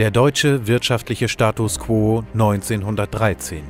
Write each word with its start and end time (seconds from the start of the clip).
Der 0.00 0.10
deutsche 0.10 0.66
wirtschaftliche 0.66 1.28
Status 1.28 1.78
quo 1.78 2.24
1913. 2.32 3.62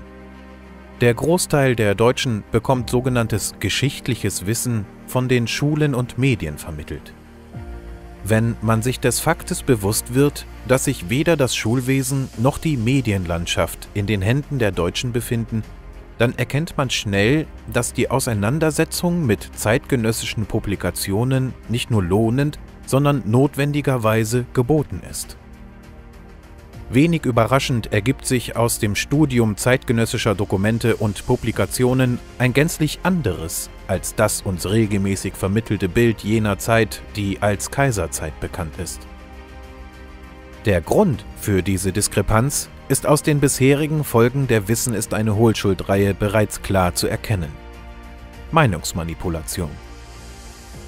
Der 1.01 1.13
Großteil 1.13 1.75
der 1.75 1.97
Deutschen 1.97 2.45
bekommt 2.53 2.89
sogenanntes 2.89 3.55
geschichtliches 3.59 4.47
Wissen 4.47 4.87
von 5.09 5.29
den 5.29 5.49
Schulen 5.49 5.93
und 5.93 6.19
Medien 6.19 6.57
vermittelt. 6.57 7.13
Wenn 8.23 8.55
man 8.63 8.81
sich 8.81 9.01
des 9.01 9.19
Faktes 9.19 9.65
bewusst 9.65 10.15
wird, 10.15 10.47
dass 10.69 10.85
sich 10.85 11.11
weder 11.11 11.37
das 11.37 11.57
Schulwesen 11.57 12.29
noch 12.39 12.59
die 12.59 12.77
Medienlandschaft 12.77 13.89
in 13.95 14.07
den 14.07 14.23
Händen 14.23 14.61
der 14.61 14.71
Deutschen 14.71 15.11
befinden, 15.11 15.65
dann 16.19 16.39
erkennt 16.39 16.79
man 16.79 16.91
schnell, 16.91 17.49
dass 17.73 17.93
die 17.93 18.09
Auseinandersetzung 18.09 19.27
mit 19.27 19.51
zeitgenössischen 19.57 20.47
Publikationen 20.47 21.55
nicht 21.69 21.91
nur 21.91 22.05
lohnend, 22.05 22.61
sondern 22.87 23.25
notwendigerweise 23.27 24.47
geboten 24.55 25.03
ist. 25.11 25.40
Wenig 26.93 27.25
überraschend 27.25 27.93
ergibt 27.93 28.27
sich 28.27 28.57
aus 28.57 28.81
dem 28.81 28.97
Studium 28.97 29.57
zeitgenössischer 29.57 30.35
Dokumente 30.35 30.97
und 30.97 31.25
Publikationen 31.25 32.19
ein 32.39 32.53
gänzlich 32.53 32.99
anderes 33.05 33.71
als 33.87 34.17
das 34.17 34.43
uns 34.43 34.69
regelmäßig 34.69 35.35
vermittelte 35.35 35.89
Bild 35.89 36.23
jener 36.23 36.59
Zeit, 36.59 37.01
die 37.15 37.43
als 37.43 37.71
Kaiserzeit 37.71 38.39
bekannt 38.41 38.75
ist. 38.79 39.01
Der 40.65 40.81
Grund 40.81 41.25
für 41.41 41.63
diese 41.63 41.93
Diskrepanz 41.93 42.69
ist 42.89 43.07
aus 43.07 43.23
den 43.23 43.39
bisherigen 43.39 44.03
Folgen 44.03 44.49
der 44.49 44.67
Wissen 44.67 44.93
ist 44.93 45.15
eine 45.15 45.37
Hohlschuldreihe 45.37 46.13
bereits 46.13 46.61
klar 46.63 46.95
zu 46.97 47.07
erkennen. 47.07 47.51
Meinungsmanipulation. 48.51 49.71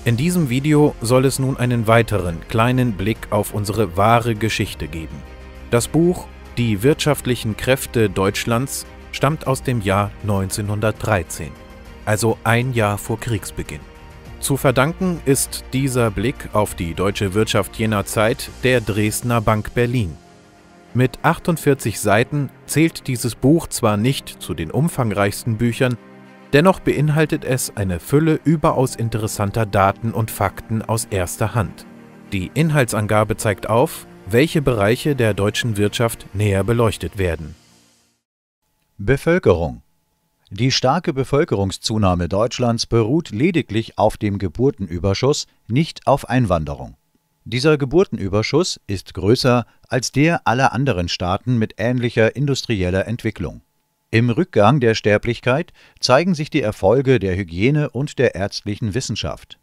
In 0.04 0.16
diesem 0.16 0.50
Video 0.50 0.96
soll 1.00 1.26
es 1.26 1.38
nun 1.38 1.56
einen 1.56 1.86
weiteren 1.86 2.40
kleinen 2.48 2.94
Blick 2.94 3.28
auf 3.30 3.54
unsere 3.54 3.96
wahre 3.96 4.34
Geschichte 4.34 4.88
geben. 4.88 5.31
Das 5.72 5.88
Buch 5.88 6.26
Die 6.58 6.82
wirtschaftlichen 6.82 7.56
Kräfte 7.56 8.10
Deutschlands 8.10 8.84
stammt 9.10 9.46
aus 9.46 9.62
dem 9.62 9.80
Jahr 9.80 10.10
1913, 10.20 11.50
also 12.04 12.36
ein 12.44 12.74
Jahr 12.74 12.98
vor 12.98 13.18
Kriegsbeginn. 13.18 13.80
Zu 14.38 14.58
verdanken 14.58 15.22
ist 15.24 15.64
dieser 15.72 16.10
Blick 16.10 16.50
auf 16.52 16.74
die 16.74 16.92
deutsche 16.92 17.32
Wirtschaft 17.32 17.74
jener 17.76 18.04
Zeit 18.04 18.50
der 18.64 18.82
Dresdner 18.82 19.40
Bank 19.40 19.72
Berlin. 19.72 20.14
Mit 20.92 21.18
48 21.22 21.98
Seiten 21.98 22.50
zählt 22.66 23.06
dieses 23.06 23.34
Buch 23.34 23.66
zwar 23.66 23.96
nicht 23.96 24.28
zu 24.28 24.52
den 24.52 24.70
umfangreichsten 24.70 25.56
Büchern, 25.56 25.96
dennoch 26.52 26.80
beinhaltet 26.80 27.46
es 27.46 27.74
eine 27.78 27.98
Fülle 27.98 28.38
überaus 28.44 28.94
interessanter 28.94 29.64
Daten 29.64 30.12
und 30.12 30.30
Fakten 30.30 30.82
aus 30.82 31.06
erster 31.06 31.54
Hand. 31.54 31.86
Die 32.34 32.50
Inhaltsangabe 32.52 33.38
zeigt 33.38 33.70
auf, 33.70 34.06
welche 34.32 34.62
Bereiche 34.62 35.14
der 35.14 35.34
deutschen 35.34 35.76
Wirtschaft 35.76 36.26
näher 36.34 36.64
beleuchtet 36.64 37.18
werden. 37.18 37.54
Bevölkerung 38.96 39.82
Die 40.50 40.70
starke 40.70 41.12
Bevölkerungszunahme 41.12 42.28
Deutschlands 42.28 42.86
beruht 42.86 43.30
lediglich 43.30 43.98
auf 43.98 44.16
dem 44.16 44.38
Geburtenüberschuss, 44.38 45.46
nicht 45.68 46.06
auf 46.06 46.28
Einwanderung. 46.28 46.96
Dieser 47.44 47.76
Geburtenüberschuss 47.76 48.80
ist 48.86 49.14
größer 49.14 49.66
als 49.88 50.12
der 50.12 50.46
aller 50.46 50.72
anderen 50.72 51.08
Staaten 51.08 51.58
mit 51.58 51.74
ähnlicher 51.78 52.36
industrieller 52.36 53.06
Entwicklung. 53.06 53.62
Im 54.10 54.30
Rückgang 54.30 54.80
der 54.80 54.94
Sterblichkeit 54.94 55.72
zeigen 55.98 56.34
sich 56.34 56.50
die 56.50 56.60
Erfolge 56.62 57.18
der 57.18 57.36
Hygiene 57.36 57.90
und 57.90 58.18
der 58.18 58.34
ärztlichen 58.34 58.94
Wissenschaft. 58.94 59.58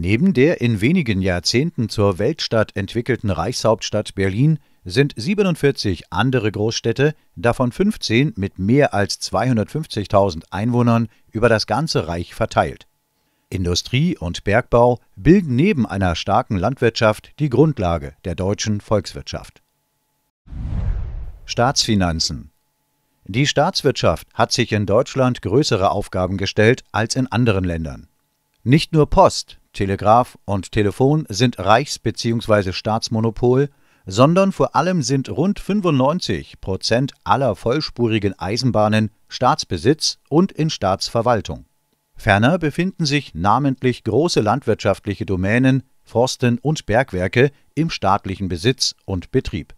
Neben 0.00 0.32
der 0.32 0.60
in 0.60 0.80
wenigen 0.80 1.20
Jahrzehnten 1.20 1.88
zur 1.88 2.20
Weltstadt 2.20 2.76
entwickelten 2.76 3.30
Reichshauptstadt 3.30 4.14
Berlin 4.14 4.60
sind 4.84 5.12
47 5.16 6.12
andere 6.12 6.52
Großstädte, 6.52 7.16
davon 7.34 7.72
15 7.72 8.34
mit 8.36 8.60
mehr 8.60 8.94
als 8.94 9.20
250.000 9.20 10.44
Einwohnern, 10.52 11.08
über 11.32 11.48
das 11.48 11.66
ganze 11.66 12.06
Reich 12.06 12.32
verteilt. 12.32 12.86
Industrie 13.50 14.16
und 14.16 14.44
Bergbau 14.44 15.00
bilden 15.16 15.56
neben 15.56 15.84
einer 15.84 16.14
starken 16.14 16.58
Landwirtschaft 16.58 17.32
die 17.40 17.48
Grundlage 17.48 18.14
der 18.24 18.36
deutschen 18.36 18.80
Volkswirtschaft. 18.80 19.62
Staatsfinanzen 21.44 22.52
Die 23.24 23.48
Staatswirtschaft 23.48 24.28
hat 24.32 24.52
sich 24.52 24.70
in 24.70 24.86
Deutschland 24.86 25.42
größere 25.42 25.90
Aufgaben 25.90 26.36
gestellt 26.36 26.84
als 26.92 27.16
in 27.16 27.26
anderen 27.26 27.64
Ländern. 27.64 28.06
Nicht 28.62 28.92
nur 28.92 29.10
Post, 29.10 29.58
Telegraph 29.78 30.36
und 30.44 30.72
Telefon 30.72 31.24
sind 31.28 31.60
Reichs- 31.60 32.00
bzw. 32.00 32.72
Staatsmonopol, 32.72 33.70
sondern 34.06 34.50
vor 34.50 34.74
allem 34.74 35.02
sind 35.02 35.28
rund 35.28 35.60
95 35.60 36.60
Prozent 36.60 37.12
aller 37.22 37.54
vollspurigen 37.54 38.36
Eisenbahnen 38.36 39.12
Staatsbesitz 39.28 40.18
und 40.28 40.50
in 40.50 40.70
Staatsverwaltung. 40.70 41.66
Ferner 42.16 42.58
befinden 42.58 43.06
sich 43.06 43.36
namentlich 43.36 44.02
große 44.02 44.40
landwirtschaftliche 44.40 45.26
Domänen, 45.26 45.84
Forsten 46.02 46.58
und 46.58 46.84
Bergwerke 46.86 47.52
im 47.76 47.90
staatlichen 47.90 48.48
Besitz 48.48 48.96
und 49.04 49.30
Betrieb. 49.30 49.74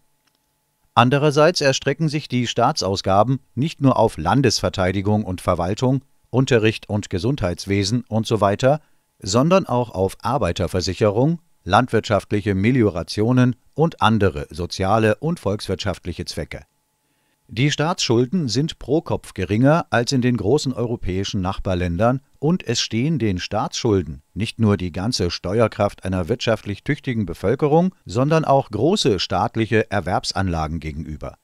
Andererseits 0.95 1.61
erstrecken 1.61 2.09
sich 2.09 2.27
die 2.27 2.47
Staatsausgaben 2.47 3.39
nicht 3.53 3.81
nur 3.81 3.99
auf 3.99 4.17
Landesverteidigung 4.17 5.25
und 5.25 5.41
Verwaltung, 5.41 6.01
Unterricht 6.31 6.89
und 6.89 7.11
Gesundheitswesen 7.11 8.03
usw., 8.09 8.79
sondern 9.21 9.65
auch 9.65 9.91
auf 9.91 10.17
Arbeiterversicherung, 10.21 11.39
landwirtschaftliche 11.63 12.55
Meliorationen 12.55 13.55
und 13.73 14.01
andere 14.01 14.47
soziale 14.49 15.15
und 15.15 15.39
volkswirtschaftliche 15.39 16.25
Zwecke. 16.25 16.61
Die 17.53 17.69
Staatsschulden 17.69 18.47
sind 18.47 18.79
pro 18.79 19.01
Kopf 19.01 19.33
geringer 19.33 19.85
als 19.89 20.13
in 20.13 20.21
den 20.21 20.37
großen 20.37 20.71
europäischen 20.71 21.41
Nachbarländern 21.41 22.21
und 22.39 22.65
es 22.65 22.79
stehen 22.79 23.19
den 23.19 23.39
Staatsschulden 23.39 24.23
nicht 24.33 24.59
nur 24.59 24.77
die 24.77 24.93
ganze 24.93 25.29
Steuerkraft 25.29 26.05
einer 26.05 26.29
wirtschaftlich 26.29 26.85
tüchtigen 26.85 27.25
Bevölkerung, 27.25 27.93
sondern 28.05 28.45
auch 28.45 28.69
große 28.69 29.19
staatliche 29.19 29.91
Erwerbsanlagen 29.91 30.79
gegenüber. 30.79 31.37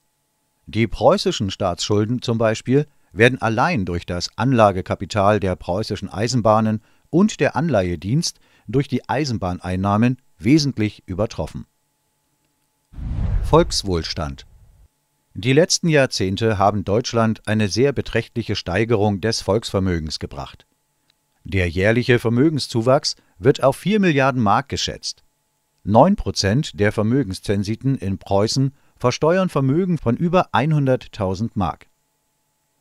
Die 0.64 0.86
preußischen 0.86 1.50
Staatsschulden 1.50 2.22
zum 2.22 2.38
Beispiel 2.38 2.86
werden 3.12 3.42
allein 3.42 3.84
durch 3.84 4.06
das 4.06 4.30
Anlagekapital 4.36 5.40
der 5.40 5.56
preußischen 5.56 6.08
Eisenbahnen 6.08 6.82
und 7.10 7.40
der 7.40 7.56
Anleihedienst 7.56 8.40
durch 8.66 8.88
die 8.88 9.08
Eisenbahneinnahmen 9.08 10.18
wesentlich 10.38 11.02
übertroffen. 11.06 11.66
Volkswohlstand 13.42 14.46
Die 15.34 15.52
letzten 15.52 15.88
Jahrzehnte 15.88 16.58
haben 16.58 16.84
Deutschland 16.84 17.46
eine 17.46 17.68
sehr 17.68 17.92
beträchtliche 17.92 18.56
Steigerung 18.56 19.20
des 19.20 19.40
Volksvermögens 19.40 20.18
gebracht. 20.18 20.66
Der 21.44 21.68
jährliche 21.68 22.18
Vermögenszuwachs 22.18 23.16
wird 23.38 23.62
auf 23.62 23.76
4 23.76 24.00
Milliarden 24.00 24.42
Mark 24.42 24.68
geschätzt. 24.68 25.24
9 25.84 26.16
Prozent 26.16 26.78
der 26.78 26.92
Vermögenszensiten 26.92 27.96
in 27.96 28.18
Preußen 28.18 28.74
versteuern 28.98 29.48
Vermögen 29.48 29.96
von 29.96 30.16
über 30.16 30.52
100.000 30.52 31.52
Mark. 31.54 31.86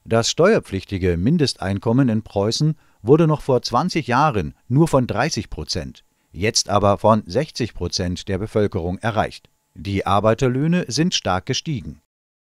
Das 0.03 0.29
steuerpflichtige 0.29 1.15
Mindesteinkommen 1.15 2.09
in 2.09 2.23
Preußen 2.23 2.75
wurde 3.01 3.27
noch 3.27 3.41
vor 3.41 3.61
20 3.61 4.07
Jahren 4.07 4.53
nur 4.67 4.87
von 4.87 5.07
30 5.07 5.49
Prozent, 5.49 6.03
jetzt 6.31 6.69
aber 6.69 6.97
von 6.97 7.23
60 7.25 7.73
Prozent 7.73 8.27
der 8.27 8.37
Bevölkerung 8.37 8.97
erreicht. 8.99 9.49
Die 9.73 10.05
Arbeiterlöhne 10.05 10.85
sind 10.87 11.13
stark 11.13 11.45
gestiegen. 11.45 12.01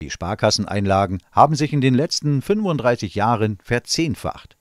Die 0.01 0.09
Sparkasseneinlagen 0.09 1.23
haben 1.31 1.55
sich 1.55 1.71
in 1.71 1.79
den 1.79 1.93
letzten 1.93 2.41
35 2.41 3.15
Jahren 3.15 3.57
verzehnfacht. 3.63 4.57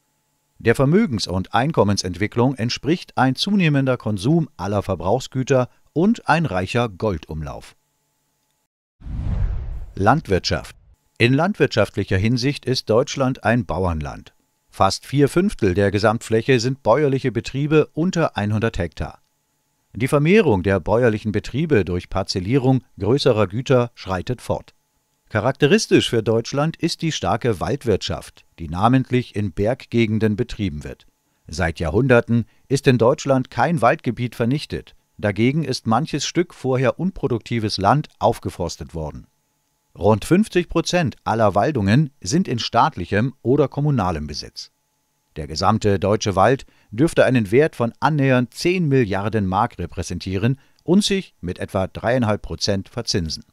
Der 0.59 0.77
Vermögens- 0.77 1.27
und 1.27 1.55
Einkommensentwicklung 1.55 2.55
entspricht 2.55 3.19
ein 3.19 3.35
zunehmender 3.35 3.97
Konsum 3.97 4.49
aller 4.57 4.83
Verbrauchsgüter 4.83 5.69
und 5.93 6.29
ein 6.29 6.47
reicher 6.47 6.89
Goldumlauf. 6.89 7.75
Landwirtschaft 9.97 10.77
In 11.19 11.35
landwirtschaftlicher 11.35 12.17
Hinsicht 12.17 12.65
ist 12.65 12.89
Deutschland 12.89 13.43
ein 13.43 13.67
Bauernland. 13.67 14.35
Fast 14.75 15.05
vier 15.05 15.29
Fünftel 15.29 15.75
der 15.75 15.91
Gesamtfläche 15.91 16.59
sind 16.59 16.83
bäuerliche 16.83 17.31
Betriebe 17.31 17.91
unter 17.93 18.39
100 18.39 18.79
Hektar. 18.79 19.21
Die 19.95 20.09
Vermehrung 20.09 20.63
der 20.63 20.81
bäuerlichen 20.81 21.31
Betriebe 21.31 21.85
durch 21.85 22.09
Parzellierung 22.09 22.83
größerer 22.99 23.49
Güter 23.49 23.91
schreitet 23.95 24.41
fort. 24.41 24.73
Charakteristisch 25.29 26.09
für 26.09 26.23
Deutschland 26.23 26.79
ist 26.79 27.03
die 27.03 27.13
starke 27.13 27.61
Waldwirtschaft, 27.61 28.47
die 28.59 28.71
namentlich 28.71 29.37
in 29.37 29.53
Berggegenden 29.53 30.37
betrieben 30.37 30.85
wird. 30.85 31.07
Seit 31.47 31.79
Jahrhunderten 31.79 32.47
ist 32.67 32.87
in 32.87 32.97
Deutschland 32.97 33.51
kein 33.51 33.83
Waldgebiet 33.83 34.35
vernichtet, 34.35 34.95
dagegen 35.19 35.65
ist 35.65 35.87
manches 35.87 36.25
Stück 36.25 36.55
vorher 36.55 36.99
unproduktives 36.99 37.77
Land 37.77 38.09
aufgeforstet 38.19 38.95
worden. 38.95 39.27
Rund 39.99 40.25
50 40.25 40.71
Prozent 40.71 41.17
aller 41.25 41.55
Waldungen 41.55 42.11
sind 42.21 42.49
in 42.49 42.59
staatlichem 42.59 43.35
oder 43.43 43.69
kommunalem 43.69 44.27
Besitz. 44.27 44.71
Der 45.37 45.47
gesamte 45.47 45.99
deutsche 45.99 46.35
Wald 46.35 46.65
dürfte 46.91 47.25
einen 47.25 47.51
Wert 47.51 47.77
von 47.77 47.93
annähernd 48.01 48.55
10 48.55 48.89
Milliarden 48.89 49.47
Mark 49.47 49.79
repräsentieren 49.79 50.59
und 50.83 51.05
sich 51.05 51.35
mit 51.41 51.59
etwa 51.59 51.85
3,5 51.85 52.39
Prozent 52.39 52.89
verzinsen 52.89 53.45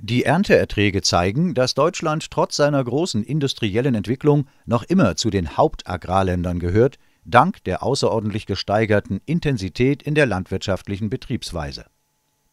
Die 0.00 0.24
Ernteerträge 0.24 1.02
zeigen, 1.02 1.54
dass 1.54 1.74
Deutschland 1.74 2.30
trotz 2.30 2.56
seiner 2.56 2.82
großen 2.82 3.22
industriellen 3.22 3.94
Entwicklung 3.94 4.48
noch 4.64 4.82
immer 4.82 5.14
zu 5.14 5.30
den 5.30 5.56
Hauptagrarländern 5.56 6.58
gehört, 6.58 6.98
dank 7.24 7.62
der 7.64 7.84
außerordentlich 7.84 8.46
gesteigerten 8.46 9.20
Intensität 9.26 10.02
in 10.02 10.14
der 10.14 10.26
landwirtschaftlichen 10.26 11.08
Betriebsweise. 11.08 11.86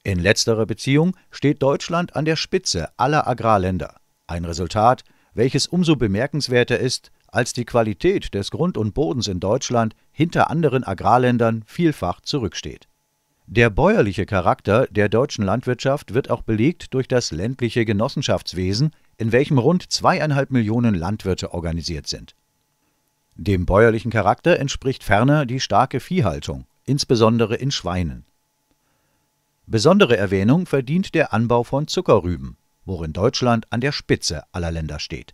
In 0.03 0.19
letzterer 0.19 0.65
Beziehung 0.65 1.15
steht 1.31 1.61
Deutschland 1.61 2.15
an 2.15 2.25
der 2.25 2.35
Spitze 2.35 2.89
aller 2.97 3.27
Agrarländer, 3.27 3.95
ein 4.27 4.45
Resultat, 4.45 5.03
welches 5.33 5.67
umso 5.67 5.95
bemerkenswerter 5.95 6.79
ist, 6.79 7.11
als 7.27 7.53
die 7.53 7.65
Qualität 7.65 8.33
des 8.33 8.51
Grund 8.51 8.77
und 8.77 8.93
Bodens 8.93 9.27
in 9.27 9.39
Deutschland 9.39 9.95
hinter 10.11 10.49
anderen 10.49 10.83
Agrarländern 10.83 11.63
vielfach 11.65 12.21
zurücksteht 12.21 12.87
der 13.45 13.69
bäuerliche 13.69 14.25
Charakter 14.25 14.87
der 14.87 15.09
deutschen 15.09 15.43
Landwirtschaft 15.43 16.13
wird 16.13 16.29
auch 16.29 16.43
belegt 16.43 16.93
durch 16.93 17.07
das 17.07 17.31
ländliche 17.31 17.83
Genossenschaftswesen, 17.83 18.91
in 19.17 19.31
welchem 19.31 19.57
rund 19.57 19.91
zweieinhalb 19.91 20.49
Millionen 20.49 20.95
Landwirte 20.95 21.53
organisiert 21.53 22.07
sind. 22.07 22.35
Dem 23.35 23.65
bäuerlichen 23.65 24.11
Charakter 24.11 24.59
entspricht 24.59 25.03
ferner 25.03 25.45
die 25.45 25.59
starke 25.59 25.99
Viehhaltung, 25.99 26.65
insbesondere 26.85 27.55
in 27.55 27.71
Schweinen. 27.71 28.25
Besondere 29.65 30.17
Erwähnung 30.17 30.65
verdient 30.65 31.15
der 31.15 31.33
Anbau 31.33 31.63
von 31.63 31.87
Zuckerrüben, 31.87 32.57
worin 32.85 33.13
Deutschland 33.13 33.65
an 33.71 33.79
der 33.79 33.93
Spitze 33.93 34.43
aller 34.51 34.71
Länder 34.71 34.99
steht. 34.99 35.33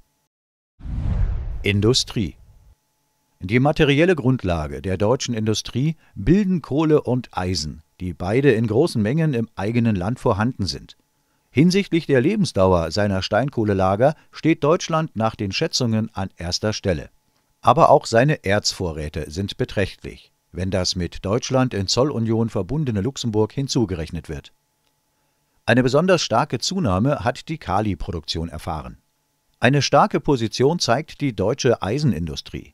Industrie 1.63 2.35
Die 3.39 3.59
materielle 3.59 4.15
Grundlage 4.15 4.81
der 4.83 4.97
deutschen 4.97 5.33
Industrie 5.33 5.95
bilden 6.13 6.61
Kohle 6.61 7.01
und 7.01 7.29
Eisen, 7.31 7.81
die 7.99 8.13
beide 8.13 8.51
in 8.51 8.67
großen 8.67 9.01
Mengen 9.01 9.33
im 9.33 9.49
eigenen 9.55 9.95
Land 9.95 10.19
vorhanden 10.19 10.67
sind. 10.67 10.95
Hinsichtlich 11.49 12.05
der 12.05 12.21
Lebensdauer 12.21 12.91
seiner 12.91 13.23
Steinkohlelager 13.23 14.13
steht 14.31 14.63
Deutschland 14.63 15.15
nach 15.15 15.35
den 15.35 15.51
Schätzungen 15.51 16.11
an 16.13 16.29
erster 16.37 16.73
Stelle. 16.73 17.09
Aber 17.61 17.89
auch 17.89 18.05
seine 18.05 18.43
Erzvorräte 18.45 19.31
sind 19.31 19.57
beträchtlich, 19.57 20.31
wenn 20.51 20.71
das 20.71 20.95
mit 20.95 21.25
Deutschland 21.25 21.73
in 21.73 21.87
Zollunion 21.87 22.49
verbundene 22.49 23.01
Luxemburg 23.01 23.53
hinzugerechnet 23.53 24.29
wird. 24.29 24.53
Eine 25.65 25.83
besonders 25.83 26.21
starke 26.21 26.59
Zunahme 26.59 27.23
hat 27.23 27.47
die 27.49 27.57
Kaliproduktion 27.57 28.49
erfahren. 28.49 28.97
Eine 29.59 29.81
starke 29.81 30.19
Position 30.19 30.79
zeigt 30.79 31.21
die 31.21 31.35
deutsche 31.35 31.81
Eisenindustrie. 31.81 32.73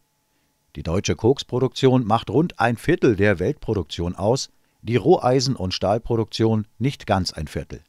Die 0.75 0.83
deutsche 0.83 1.15
Koksproduktion 1.15 2.05
macht 2.05 2.29
rund 2.29 2.59
ein 2.59 2.77
Viertel 2.77 3.15
der 3.15 3.39
Weltproduktion 3.39 4.15
aus, 4.15 4.49
die 4.81 4.97
Roheisen- 4.97 5.55
und 5.55 5.73
Stahlproduktion 5.73 6.67
nicht 6.77 7.07
ganz 7.07 7.33
ein 7.33 7.47
Viertel. 7.47 7.81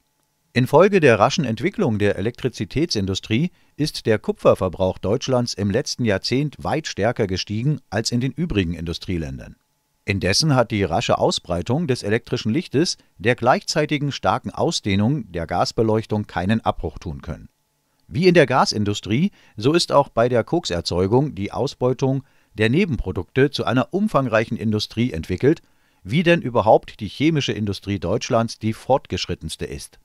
Infolge 0.55 1.01
der 1.01 1.19
raschen 1.19 1.45
Entwicklung 1.45 1.99
der 1.99 2.17
Elektrizitätsindustrie 2.17 3.51
ist 3.77 4.07
der 4.07 4.19
Kupferverbrauch 4.19 4.97
Deutschlands 4.97 5.53
im 5.53 5.71
letzten 5.71 6.07
Jahrzehnt 6.07 6.57
weit 6.59 6.87
stärker 6.87 7.27
gestiegen 7.27 7.81
als 7.91 8.11
in 8.11 8.21
den 8.21 8.33
übrigen 8.33 8.73
Industrieländern. 8.73 9.57
Indessen 10.07 10.55
hat 10.55 10.71
die 10.71 10.85
rasche 10.85 11.19
Ausbreitung 11.19 11.87
des 11.87 12.03
elektrischen 12.03 12.51
Lichtes 12.53 12.97
der 13.19 13.35
gleichzeitigen 13.35 14.11
starken 14.13 14.51
Ausdehnung 14.51 15.31
der 15.31 15.47
Gasbeleuchtung 15.47 16.27
keinen 16.27 16.63
Abbruch 16.63 16.99
tun 16.99 17.21
können. 17.21 17.51
Wie 18.09 18.27
in 18.27 18.35
der 18.35 18.47
Gasindustrie, 18.47 19.33
so 19.57 19.75
ist 19.75 19.93
auch 19.93 20.09
bei 20.09 20.31
der 20.31 20.45
Kokserzeugung 20.45 21.35
die 21.35 21.53
Ausbeutung 21.53 22.23
der 22.55 22.71
Nebenprodukte 22.71 23.51
zu 23.51 23.65
einer 23.65 23.93
umfangreichen 23.93 24.57
Industrie 24.57 25.13
entwickelt 25.13 25.61
wie 26.09 26.23
denn 26.23 26.41
überhaupt 26.41 27.01
die 27.01 27.09
chemische 27.09 27.53
Industrie 27.53 27.99
Deutschlands 27.99 28.61
die 28.61 28.73
fortgeschrittenste 28.73 29.65
ist. 29.65 29.99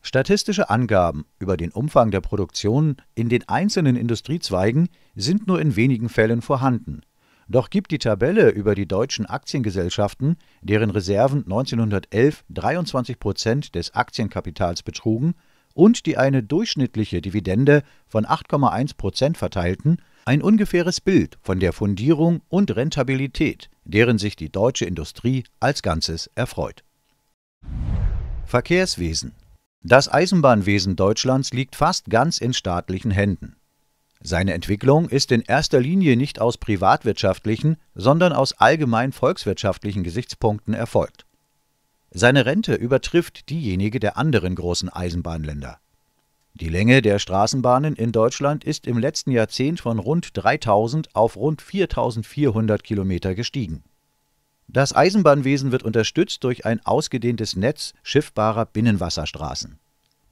Statistische 0.00 0.70
Angaben 0.70 1.26
über 1.40 1.56
den 1.56 1.72
Umfang 1.72 2.12
der 2.12 2.20
Produktion 2.20 2.98
in 3.16 3.28
den 3.28 3.48
einzelnen 3.48 3.96
Industriezweigen 3.96 4.88
sind 5.16 5.48
nur 5.48 5.60
in 5.60 5.74
wenigen 5.74 6.08
Fällen 6.08 6.42
vorhanden. 6.42 7.00
Doch 7.48 7.70
gibt 7.70 7.92
die 7.92 7.98
Tabelle 7.98 8.50
über 8.50 8.74
die 8.74 8.86
deutschen 8.86 9.26
Aktiengesellschaften, 9.26 10.36
deren 10.62 10.90
Reserven 10.90 11.44
1911 11.44 12.44
23 12.50 13.20
Prozent 13.20 13.74
des 13.74 13.94
Aktienkapitals 13.94 14.82
betrugen 14.82 15.34
und 15.74 16.06
die 16.06 16.16
eine 16.16 16.42
durchschnittliche 16.42 17.20
Dividende 17.20 17.82
von 18.08 18.24
8,1 18.26 18.96
Prozent 18.96 19.36
verteilten, 19.36 19.98
ein 20.24 20.42
ungefähres 20.42 21.00
Bild 21.00 21.38
von 21.40 21.60
der 21.60 21.72
Fundierung 21.72 22.40
und 22.48 22.74
Rentabilität, 22.74 23.70
deren 23.84 24.18
sich 24.18 24.34
die 24.34 24.50
deutsche 24.50 24.86
Industrie 24.86 25.44
als 25.60 25.82
Ganzes 25.82 26.30
erfreut. 26.34 26.82
Verkehrswesen 28.44 29.32
Das 29.82 30.12
Eisenbahnwesen 30.12 30.96
Deutschlands 30.96 31.52
liegt 31.52 31.76
fast 31.76 32.10
ganz 32.10 32.38
in 32.38 32.54
staatlichen 32.54 33.10
Händen. 33.10 33.55
Seine 34.28 34.54
Entwicklung 34.54 35.08
ist 35.08 35.30
in 35.30 35.42
erster 35.42 35.78
Linie 35.78 36.16
nicht 36.16 36.40
aus 36.40 36.58
privatwirtschaftlichen, 36.58 37.76
sondern 37.94 38.32
aus 38.32 38.54
allgemein 38.54 39.12
volkswirtschaftlichen 39.12 40.02
Gesichtspunkten 40.02 40.74
erfolgt. 40.74 41.26
Seine 42.10 42.44
Rente 42.44 42.74
übertrifft 42.74 43.50
diejenige 43.50 44.00
der 44.00 44.16
anderen 44.16 44.56
großen 44.56 44.88
Eisenbahnländer. 44.88 45.78
Die 46.54 46.68
Länge 46.68 47.02
der 47.02 47.20
Straßenbahnen 47.20 47.94
in 47.94 48.10
Deutschland 48.10 48.64
ist 48.64 48.88
im 48.88 48.98
letzten 48.98 49.30
Jahrzehnt 49.30 49.78
von 49.78 50.00
rund 50.00 50.30
3000 50.32 51.14
auf 51.14 51.36
rund 51.36 51.62
4400 51.62 52.82
Kilometer 52.82 53.36
gestiegen. 53.36 53.84
Das 54.66 54.92
Eisenbahnwesen 54.92 55.70
wird 55.70 55.84
unterstützt 55.84 56.42
durch 56.42 56.66
ein 56.66 56.84
ausgedehntes 56.84 57.54
Netz 57.54 57.92
schiffbarer 58.02 58.66
Binnenwasserstraßen. 58.66 59.78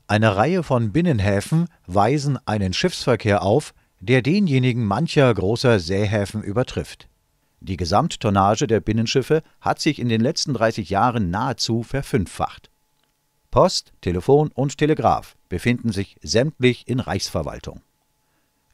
Eine 0.09 0.35
Reihe 0.35 0.65
von 0.65 0.91
Binnenhäfen 0.91 1.69
weisen 1.87 2.41
einen 2.45 2.75
Schiffsverkehr 2.75 3.43
auf, 3.43 3.73
der 4.07 4.21
denjenigen 4.21 4.85
mancher 4.85 5.33
großer 5.33 5.81
Seehäfen 5.81 6.43
übertrifft. 6.43 7.09
Die 7.61 7.79
Gesamttonnage 7.79 8.67
der 8.67 8.81
Binnenschiffe 8.81 9.43
hat 9.63 9.81
sich 9.81 9.99
in 9.99 10.11
den 10.11 10.21
letzten 10.21 10.53
30 10.53 10.91
Jahren 10.91 11.31
nahezu 11.31 11.83
verfünffacht. 11.83 12.71
Post, 13.51 13.95
Telefon 14.03 14.51
und 14.53 14.77
Telegraph 14.77 15.37
befinden 15.49 15.91
sich 15.91 16.17
sämtlich 16.23 16.87
in 16.87 17.01
Reichsverwaltung. 17.01 17.81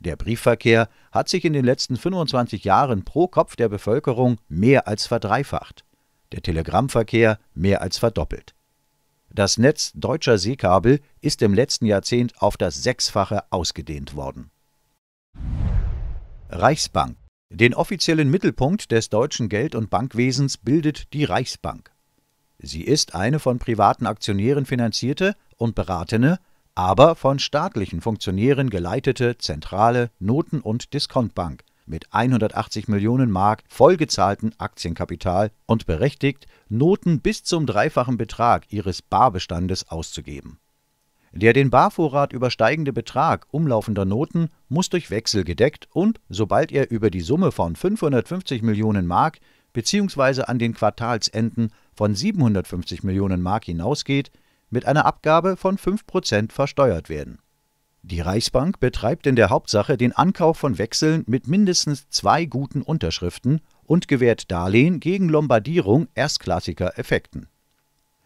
Der 0.00 0.16
Briefverkehr 0.16 0.88
hat 1.12 1.28
sich 1.28 1.44
in 1.44 1.52
den 1.52 1.64
letzten 1.64 1.96
25 1.96 2.64
Jahren 2.64 3.04
pro 3.04 3.28
Kopf 3.28 3.54
der 3.54 3.68
Bevölkerung 3.68 4.38
mehr 4.48 4.88
als 4.88 5.06
verdreifacht, 5.06 5.84
der 6.32 6.42
Telegrammverkehr 6.42 7.38
mehr 7.54 7.82
als 7.82 7.98
verdoppelt. 7.98 8.54
Das 9.32 9.58
Netz 9.58 9.92
deutscher 9.94 10.38
Seekabel 10.38 10.98
ist 11.20 11.40
im 11.42 11.54
letzten 11.54 11.86
Jahrzehnt 11.86 12.42
auf 12.42 12.56
das 12.56 12.82
Sechsfache 12.82 13.44
ausgedehnt 13.52 14.16
worden. 14.16 14.50
Reichsbank 16.52 17.16
Den 17.48 17.74
offiziellen 17.74 18.28
Mittelpunkt 18.28 18.90
des 18.90 19.08
deutschen 19.08 19.48
Geld- 19.48 19.76
und 19.76 19.88
Bankwesens 19.88 20.58
bildet 20.58 21.12
die 21.12 21.22
Reichsbank. 21.22 21.92
Sie 22.58 22.82
ist 22.82 23.14
eine 23.14 23.38
von 23.38 23.60
privaten 23.60 24.04
Aktionären 24.04 24.66
finanzierte 24.66 25.36
und 25.56 25.76
beratene, 25.76 26.40
aber 26.74 27.14
von 27.14 27.38
staatlichen 27.38 28.00
Funktionären 28.00 28.68
geleitete 28.68 29.38
zentrale 29.38 30.10
Noten- 30.18 30.60
und 30.60 30.92
Diskontbank 30.92 31.62
mit 31.86 32.12
180 32.12 32.88
Millionen 32.88 33.30
Mark 33.30 33.62
vollgezahlten 33.68 34.52
Aktienkapital 34.58 35.52
und 35.66 35.86
berechtigt, 35.86 36.48
Noten 36.68 37.20
bis 37.20 37.44
zum 37.44 37.64
dreifachen 37.64 38.16
Betrag 38.16 38.64
ihres 38.72 39.02
Barbestandes 39.02 39.88
auszugeben. 39.88 40.58
Der 41.32 41.52
den 41.52 41.70
Barvorrat 41.70 42.32
übersteigende 42.32 42.92
Betrag 42.92 43.46
umlaufender 43.50 44.04
Noten 44.04 44.48
muss 44.68 44.88
durch 44.88 45.10
Wechsel 45.10 45.44
gedeckt 45.44 45.88
und, 45.92 46.20
sobald 46.28 46.72
er 46.72 46.90
über 46.90 47.08
die 47.10 47.20
Summe 47.20 47.52
von 47.52 47.76
550 47.76 48.62
Millionen 48.62 49.06
Mark 49.06 49.38
bzw. 49.72 50.42
an 50.42 50.58
den 50.58 50.74
Quartalsenden 50.74 51.72
von 51.94 52.14
750 52.16 53.04
Millionen 53.04 53.42
Mark 53.42 53.64
hinausgeht, 53.64 54.32
mit 54.70 54.86
einer 54.86 55.06
Abgabe 55.06 55.56
von 55.56 55.78
5% 55.78 56.50
versteuert 56.50 57.08
werden. 57.08 57.38
Die 58.02 58.20
Reichsbank 58.20 58.80
betreibt 58.80 59.26
in 59.26 59.36
der 59.36 59.50
Hauptsache 59.50 59.96
den 59.96 60.12
Ankauf 60.12 60.56
von 60.56 60.78
Wechseln 60.78 61.22
mit 61.26 61.46
mindestens 61.46 62.08
zwei 62.08 62.46
guten 62.46 62.82
Unterschriften 62.82 63.60
und 63.84 64.08
gewährt 64.08 64.50
Darlehen 64.50 65.00
gegen 65.00 65.28
Lombardierung 65.28 66.08
erstklassiger 66.14 66.98
Effekten. 66.98 67.48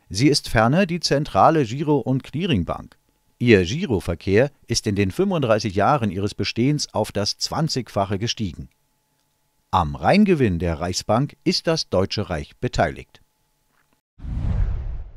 Sie 0.09 0.29
ist 0.29 0.49
ferner 0.49 0.87
die 0.87 1.01
zentrale 1.01 1.65
Giro- 1.65 1.99
und 1.99 2.23
Clearingbank. 2.23 2.97
Ihr 3.39 3.65
Giroverkehr 3.65 4.51
ist 4.67 4.87
in 4.87 4.95
den 4.95 5.11
35 5.11 5.75
Jahren 5.75 6.11
ihres 6.11 6.35
Bestehens 6.35 6.93
auf 6.95 7.13
das 7.13 7.39
20-fache 7.39 8.19
gestiegen. 8.19 8.69
Am 9.71 9.97
Reingewinn 9.97 10.59
der 10.59 10.79
Reichsbank 10.79 11.37
ist 11.43 11.67
das 11.67 11.89
Deutsche 11.89 12.31
Reich 12.31 12.57
beteiligt. 12.59 13.21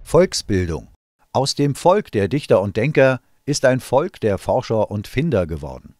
Volksbildung. 0.03 0.87
Aus 1.31 1.53
dem 1.53 1.75
Volk 1.75 2.11
der 2.11 2.27
Dichter 2.27 2.61
und 2.61 2.75
Denker 2.75 3.21
ist 3.45 3.65
ein 3.65 3.79
Volk 3.79 4.19
der 4.19 4.37
Forscher 4.37 4.89
und 4.89 5.07
Finder 5.07 5.45
geworden. 5.45 5.95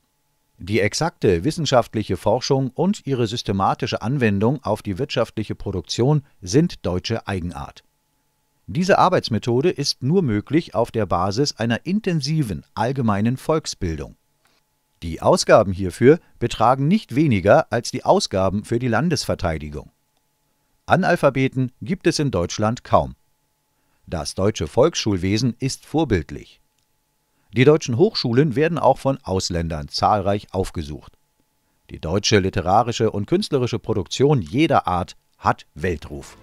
Die 0.57 0.79
exakte 0.79 1.43
wissenschaftliche 1.43 2.17
Forschung 2.17 2.71
und 2.71 3.05
ihre 3.05 3.27
systematische 3.27 4.01
Anwendung 4.01 4.63
auf 4.63 4.81
die 4.81 4.97
wirtschaftliche 4.97 5.53
Produktion 5.53 6.23
sind 6.41 6.83
deutsche 6.83 7.27
Eigenart. 7.27 7.83
Diese 8.69 8.99
Arbeitsmethode 8.99 9.69
ist 9.69 10.03
nur 10.03 10.21
möglich 10.21 10.75
auf 10.75 10.91
der 10.91 11.05
Basis 11.05 11.55
einer 11.55 11.85
intensiven 11.85 12.65
allgemeinen 12.75 13.37
Volksbildung. 13.37 14.17
Die 15.03 15.21
Ausgaben 15.21 15.71
hierfür 15.71 16.19
betragen 16.37 16.87
nicht 16.87 17.15
weniger 17.15 17.71
als 17.71 17.91
die 17.91 18.03
Ausgaben 18.03 18.65
für 18.65 18.77
die 18.77 18.89
Landesverteidigung. 18.89 19.91
Analphabeten 20.85 21.71
gibt 21.81 22.07
es 22.07 22.19
in 22.19 22.29
Deutschland 22.29 22.83
kaum. 22.83 23.15
Das 24.05 24.35
deutsche 24.35 24.67
Volksschulwesen 24.67 25.55
ist 25.59 25.85
vorbildlich. 25.85 26.59
Die 27.53 27.63
deutschen 27.63 27.97
Hochschulen 27.97 28.55
werden 28.55 28.77
auch 28.77 28.97
von 28.97 29.17
Ausländern 29.23 29.87
zahlreich 29.87 30.47
aufgesucht. 30.51 31.13
Die 31.89 31.99
deutsche 31.99 32.39
literarische 32.39 33.11
und 33.11 33.27
künstlerische 33.27 33.79
Produktion 33.79 34.41
jeder 34.41 34.87
Art 34.87 35.15
hat 35.37 35.65
Weltruf. 35.73 36.37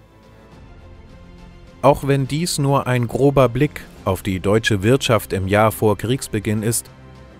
Auch 1.85 2.07
wenn 2.07 2.27
dies 2.27 2.57
nur 2.57 2.87
ein 2.87 3.07
grober 3.07 3.47
Blick 3.47 3.81
auf 4.05 4.23
die 4.23 4.39
deutsche 4.39 4.81
Wirtschaft 4.81 5.33
im 5.33 5.47
Jahr 5.47 5.71
vor 5.71 5.99
Kriegsbeginn 5.99 6.63
ist, 6.63 6.89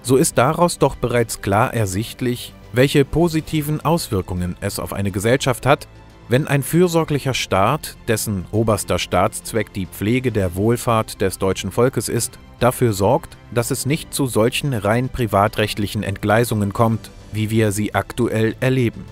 so 0.04 0.18
ist 0.18 0.38
daraus 0.38 0.78
doch 0.78 0.96
bereits 0.96 1.42
klar 1.42 1.74
ersichtlich, 1.74 2.54
welche 2.72 3.06
positiven 3.06 3.84
Auswirkungen 3.84 4.56
es 4.62 4.78
auf 4.78 4.94
eine 4.94 5.10
Gesellschaft 5.10 5.66
hat, 5.66 5.88
wenn 6.30 6.46
ein 6.46 6.62
fürsorglicher 6.62 7.34
Staat, 7.34 7.98
dessen 8.08 8.46
oberster 8.52 9.00
Staatszweck 9.00 9.74
die 9.74 9.88
Pflege 9.88 10.32
der 10.32 10.54
Wohlfahrt 10.54 11.22
des 11.22 11.40
deutschen 11.40 11.72
Volkes 11.72 12.08
ist, 12.08 12.38
dafür 12.60 12.94
sorgt, 12.94 13.38
dass 13.52 13.72
es 13.72 13.88
nicht 13.88 14.14
zu 14.14 14.28
solchen 14.28 14.76
rein 14.76 15.10
privatrechtlichen 15.10 16.04
Entgleisungen 16.04 16.72
kommt, 16.72 17.10
wie 17.32 17.50
wir 17.50 17.72
sie 17.72 17.96
aktuell 17.96 18.56
erleben. 18.60 19.06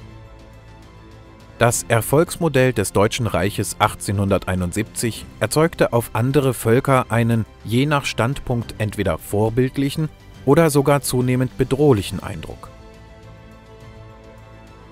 Das 1.59 1.85
Erfolgsmodell 1.87 2.73
des 2.73 2.93
Deutschen 2.93 3.27
Reiches 3.27 3.75
1871 3.79 5.25
erzeugte 5.39 5.93
auf 5.93 6.09
andere 6.13 6.53
Völker 6.53 7.05
einen 7.09 7.45
je 7.63 7.85
nach 7.85 8.05
Standpunkt 8.05 8.75
entweder 8.79 9.17
vorbildlichen 9.17 10.09
oder 10.45 10.69
sogar 10.69 11.01
zunehmend 11.01 11.57
bedrohlichen 11.57 12.21
Eindruck. 12.21 12.69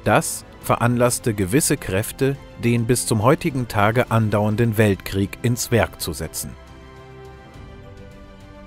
Das 0.03 0.45
veranlasste 0.61 1.33
gewisse 1.33 1.77
Kräfte, 1.77 2.37
den 2.63 2.85
bis 2.85 3.07
zum 3.07 3.23
heutigen 3.23 3.67
Tage 3.67 4.11
andauernden 4.11 4.77
Weltkrieg 4.77 5.39
ins 5.41 5.71
Werk 5.71 5.99
zu 5.99 6.13
setzen. 6.13 6.51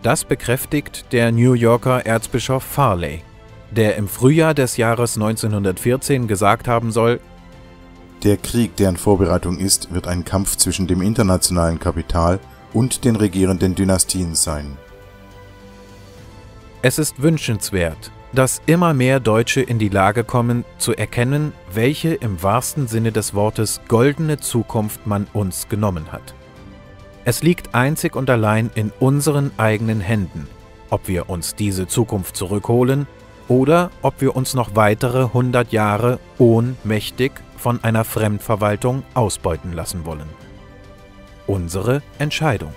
Das 0.03 0.25
bekräftigt 0.25 1.07
der 1.13 1.33
New 1.33 1.55
Yorker 1.55 2.05
Erzbischof 2.05 2.63
Farley, 2.63 3.23
der 3.71 3.97
im 3.97 4.09
Frühjahr 4.09 4.53
des 4.53 4.77
Jahres 4.77 5.17
1914 5.17 6.29
gesagt 6.29 6.69
haben 6.69 6.93
soll, 6.93 7.21
der 8.23 8.37
Krieg, 8.37 8.77
der 8.77 8.89
in 8.89 8.97
Vorbereitung 8.97 9.59
ist, 9.59 9.93
wird 9.93 10.07
ein 10.07 10.25
Kampf 10.25 10.57
zwischen 10.57 10.87
dem 10.87 11.03
internationalen 11.03 11.79
Kapital 11.79 12.41
und 12.73 13.05
den 13.05 13.17
regierenden 13.17 13.75
Dynastien 13.75 14.35
sein. 14.35 14.77
Es 16.83 16.99
ist 16.99 17.23
wünschenswert, 17.23 18.11
dass 18.33 18.61
immer 18.67 18.95
mehr 18.95 19.21
Deutsche 19.21 19.61
in 19.61 19.79
die 19.79 19.89
Lage 19.89 20.25
kommen, 20.25 20.65
zu 20.79 20.95
erkennen, 20.95 21.53
welche 21.73 22.15
im 22.15 22.43
wahrsten 22.43 22.89
Sinne 22.89 23.13
des 23.13 23.35
Wortes 23.35 23.81
goldene 23.89 24.39
Zukunft 24.39 25.07
man 25.07 25.27
uns 25.33 25.69
genommen 25.69 26.13
hat. 26.13 26.35
Es 27.25 27.43
liegt 27.43 27.75
einzig 27.75 28.17
und 28.17 28.29
allein 28.29 28.71
in 28.75 28.93
unseren 29.01 29.51
eigenen 29.57 30.01
Händen, 30.01 30.47
ob 30.91 31.09
wir 31.09 31.31
uns 31.31 31.55
diese 31.55 31.87
Zukunft 31.87 32.37
zurückholen 32.37 33.07
oder 33.49 33.91
ob 34.03 34.21
wir 34.21 34.37
uns 34.37 34.55
noch 34.55 34.75
weitere 34.75 35.29
hundert 35.33 35.73
Jahre 35.73 36.19
ohnmächtig 36.39 37.33
von 37.57 37.83
einer 37.83 38.05
Fremdverwaltung 38.05 39.03
ausbeuten 39.15 39.73
lassen 39.73 40.05
wollen. 40.05 40.29
Unsere 41.47 42.03
Entscheidung. 42.19 42.73